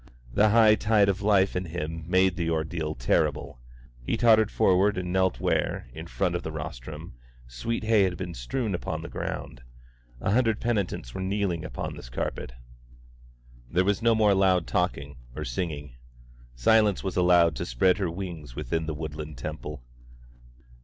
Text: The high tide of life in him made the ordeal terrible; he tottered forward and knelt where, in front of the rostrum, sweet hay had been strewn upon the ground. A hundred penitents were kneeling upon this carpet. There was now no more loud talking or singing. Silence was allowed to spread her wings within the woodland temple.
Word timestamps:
The 0.33 0.49
high 0.49 0.73
tide 0.73 1.09
of 1.09 1.21
life 1.21 1.55
in 1.55 1.65
him 1.65 2.05
made 2.07 2.35
the 2.35 2.49
ordeal 2.49 2.95
terrible; 2.95 3.61
he 4.01 4.17
tottered 4.17 4.49
forward 4.49 4.97
and 4.97 5.13
knelt 5.13 5.39
where, 5.39 5.91
in 5.93 6.07
front 6.07 6.33
of 6.33 6.41
the 6.41 6.51
rostrum, 6.51 7.13
sweet 7.45 7.83
hay 7.83 8.01
had 8.01 8.17
been 8.17 8.33
strewn 8.33 8.73
upon 8.73 9.03
the 9.03 9.09
ground. 9.09 9.61
A 10.19 10.31
hundred 10.31 10.59
penitents 10.59 11.13
were 11.13 11.21
kneeling 11.21 11.63
upon 11.63 11.93
this 11.95 12.09
carpet. 12.09 12.53
There 13.69 13.85
was 13.85 14.01
now 14.01 14.07
no 14.09 14.15
more 14.15 14.33
loud 14.33 14.65
talking 14.65 15.17
or 15.35 15.45
singing. 15.45 15.97
Silence 16.55 17.03
was 17.03 17.15
allowed 17.15 17.55
to 17.57 17.65
spread 17.67 17.99
her 17.99 18.09
wings 18.09 18.55
within 18.55 18.87
the 18.87 18.95
woodland 18.95 19.37
temple. 19.37 19.83